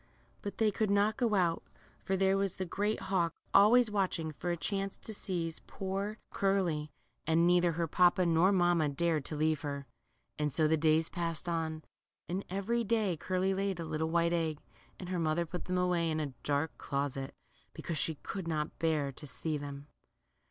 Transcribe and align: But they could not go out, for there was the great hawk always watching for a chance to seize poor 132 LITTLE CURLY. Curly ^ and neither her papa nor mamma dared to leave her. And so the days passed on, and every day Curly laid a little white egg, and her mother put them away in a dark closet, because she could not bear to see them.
But 0.41 0.57
they 0.57 0.71
could 0.71 0.89
not 0.89 1.15
go 1.15 1.35
out, 1.35 1.61
for 2.03 2.17
there 2.17 2.35
was 2.35 2.55
the 2.55 2.65
great 2.65 2.99
hawk 3.01 3.35
always 3.53 3.91
watching 3.91 4.31
for 4.31 4.49
a 4.49 4.57
chance 4.57 4.97
to 4.97 5.13
seize 5.13 5.59
poor 5.67 6.17
132 6.31 6.39
LITTLE 6.39 6.39
CURLY. 6.39 6.63
Curly 6.63 6.83
^ 6.87 6.89
and 7.27 7.45
neither 7.45 7.71
her 7.73 7.87
papa 7.87 8.25
nor 8.25 8.51
mamma 8.51 8.89
dared 8.89 9.23
to 9.25 9.35
leave 9.35 9.61
her. 9.61 9.85
And 10.39 10.51
so 10.51 10.67
the 10.67 10.75
days 10.75 11.07
passed 11.07 11.47
on, 11.47 11.83
and 12.27 12.43
every 12.49 12.83
day 12.83 13.15
Curly 13.15 13.53
laid 13.53 13.79
a 13.79 13.85
little 13.85 14.09
white 14.09 14.33
egg, 14.33 14.57
and 14.99 15.09
her 15.09 15.19
mother 15.19 15.45
put 15.45 15.65
them 15.65 15.77
away 15.77 16.09
in 16.09 16.19
a 16.19 16.33
dark 16.41 16.75
closet, 16.79 17.35
because 17.71 17.99
she 17.99 18.15
could 18.15 18.47
not 18.47 18.79
bear 18.79 19.11
to 19.11 19.27
see 19.27 19.55
them. 19.55 19.85